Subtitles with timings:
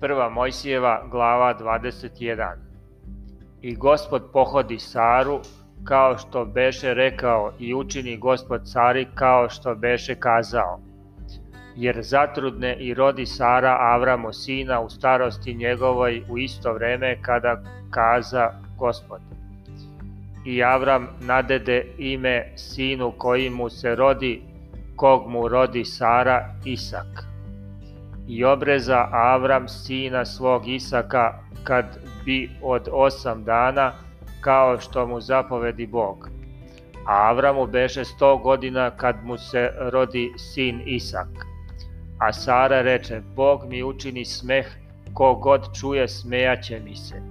[0.00, 2.52] Prva Mojsijeva, glava 21.
[3.62, 5.40] I gospod pohodi Saru,
[5.84, 10.80] kao što beše rekao, i učini gospod Sari kao što beše kazao.
[11.76, 18.50] Jer zatrudne i rodi Sara Avramu sina u starosti njegovoj u isto vreme kada kaza
[18.76, 19.20] gospod.
[20.44, 24.42] I Avram nadede ime sinu koji mu se rodi,
[24.96, 27.27] kog mu rodi Sara Isak
[28.28, 31.84] i obreza Avram sina svog Isaka kad
[32.24, 33.92] bi od osam dana,
[34.40, 36.28] kao što mu zapovedi Bog.
[37.06, 41.28] A Avramu beše sto godina kad mu se rodi sin Isak.
[42.18, 44.66] A Sara reče, Bog mi učini smeh,
[45.14, 47.22] ko god čuje smejaće mi se.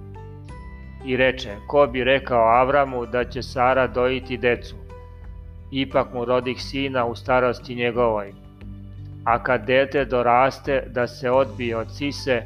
[1.06, 4.76] I reče, ko bi rekao Avramu da će Sara dojiti decu?
[5.70, 8.47] Ipak mu rodih sina u starosti njegovoj
[9.24, 12.42] a kad dete doraste da se odbije od sise,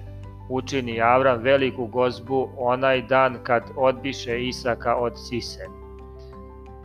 [0.49, 5.67] učini Avram veliku gozbu onaj dan kad odbiše Isaka od sise.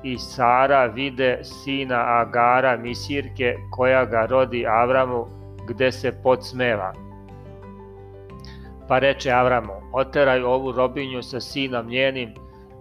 [0.03, 5.25] I Sara vide sina Agara Misirke koja ga rodi Avramu
[5.67, 6.93] gde se podsmeva.
[8.87, 12.33] Pa reče Avramu, oteraj ovu robinju sa sinom njenim,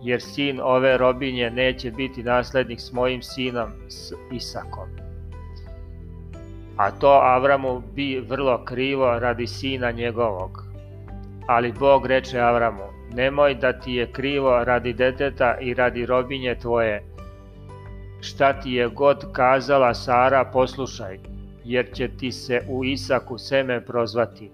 [0.02, 5.05] jer sin ove robinje neće biti naslednik s mojim sinom, s Isakom
[6.76, 10.64] a to Avramu bi vrlo krivo radi sina njegovog.
[11.46, 17.04] Ali Bog reče Avramu, nemoj da ti je krivo radi deteta i radi robinje tvoje.
[18.20, 21.18] Šta ti je god kazala Sara, poslušaj,
[21.64, 24.50] jer će ti se u Isaku seme prozvati.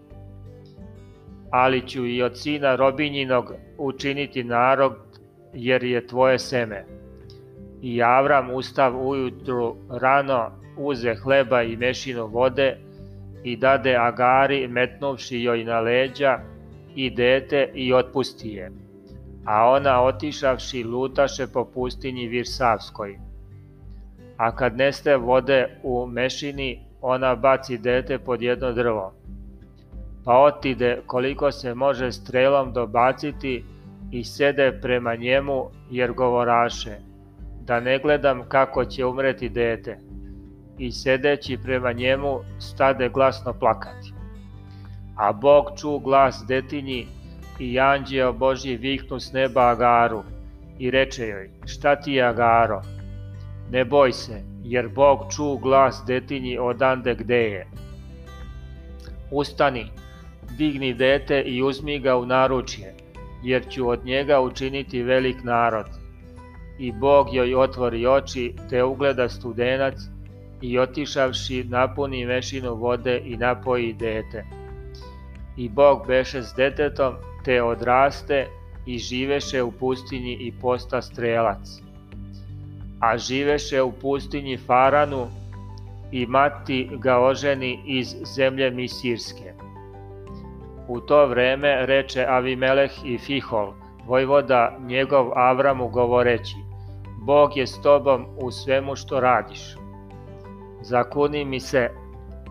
[1.50, 4.96] Ali ću i od sina robinjinog učiniti narod,
[5.54, 6.84] jer je tvoje seme.
[7.82, 12.76] I Avram ustav ujutru rano uze hleba i mešinu vode
[13.44, 16.38] i dade Agari metnuvši joj na leđa
[16.94, 18.72] i dete i otpusti je.
[19.44, 23.18] A ona otišavši lutaše po pustinji Virsavskoj.
[24.36, 29.12] A kad neste vode u mešini, ona baci dete pod jedno drvo.
[30.24, 33.64] Pa otide koliko se može strelom dobaciti
[34.10, 36.96] i sede prema njemu jer govoraše,
[37.66, 39.98] da ne gledam kako će umreti dete
[40.78, 44.12] i sedeći prema njemu stade glasno plakati.
[45.16, 47.06] A Bog ču glas detinji
[47.58, 50.22] i anđeo Božji viknu s neba Agaru
[50.78, 52.82] i reče joj, šta ti je Agaro?
[53.70, 57.66] Ne boj se, jer Bog ču glas detinji odande gde je.
[59.30, 59.86] Ustani,
[60.58, 62.94] digni dete i uzmi ga u naručje,
[63.44, 66.01] jer ću od njega učiniti velik narod.
[66.82, 69.94] I Bog joj otvori oči, te ugleda studenac
[70.60, 74.44] i otišavši napuni mešinu vode i napoji dete.
[75.56, 78.46] I Bog beše s detetom, te odraste
[78.86, 81.68] i živeše u pustinji i posta strelac.
[83.00, 85.26] A živeše u pustinji Faranu
[86.12, 89.54] i mati ga oženi iz zemlje Misirske.
[90.88, 93.72] U to vreme reče Avimeleh i Fihol,
[94.06, 96.61] vojvoda njegov Avramu govoreći,
[97.24, 99.76] Bog je s tobom u svemu što radiš.
[100.80, 101.90] Zakuni mi se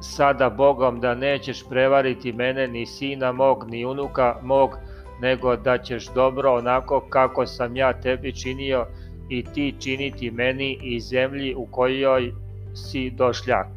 [0.02, 4.78] sada Bogom da nećeš prevariti mene ni sina mog ni unuka mog,
[5.22, 8.86] nego da ćeš dobro onako kako sam ja tebi činio
[9.30, 12.32] i ti činiti meni i zemlji u kojoj
[12.76, 13.68] si došljak.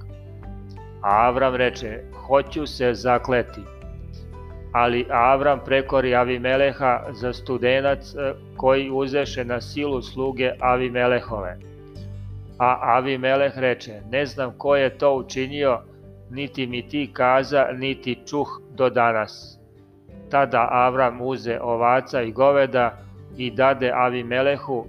[1.02, 3.60] A Avram reče, hoću se zakleti.
[4.74, 11.58] Ali Avram prekori Avimeleha za studenac e, koji uzeše na silu sluge Avimelehove.
[12.58, 15.80] A Avimeleh reče, ne znam ko je to učinio,
[16.30, 19.58] niti mi ti kaza, niti čuh do danas.
[20.30, 22.98] Tada Avram uze ovaca i goveda
[23.36, 24.86] i dade Avimelehu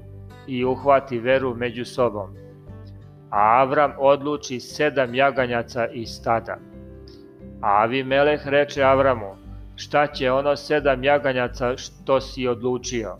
[0.48, 2.30] i uhvati veru među sobom.
[3.30, 6.58] A Avram odluči sedam jaganjaca iz stada.
[7.62, 9.45] Avimeleh reče Avramu,
[9.76, 13.18] šta će ono sedam jaganjaca što si odlučio?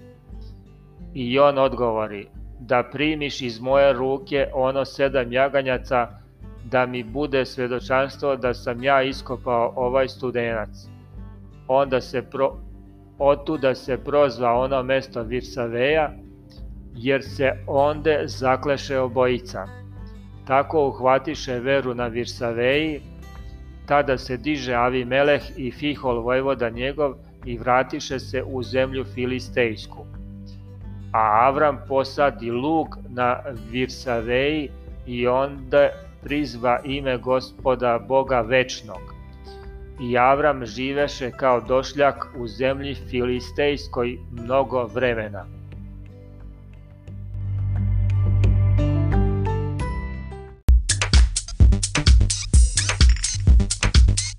[1.14, 2.28] I on odgovori,
[2.60, 6.08] da primiš iz moje ruke ono sedam jaganjaca,
[6.72, 10.70] da mi bude svedočanstvo da sam ja iskopao ovaj studenac.
[11.68, 12.58] Onda se pro,
[13.20, 16.12] otuda se prozva ono mesto Virsaveja,
[16.96, 19.66] jer se onde zakleše obojica.
[20.48, 23.02] Tako uhvatiše veru na Virsaveji,
[23.86, 27.16] tada se diže Avimeleh i Fihol vojvoda njegov
[27.46, 30.06] i vratiše se u zemlju Filistejsku
[31.16, 33.40] a Avram posadi luk na
[33.72, 34.70] Virsaveji
[35.08, 35.90] i onda
[36.24, 39.16] prizva ime gospoda Boga večnog.
[40.02, 45.46] I Avram živeše kao došljak u zemlji Filistejskoj mnogo vremena.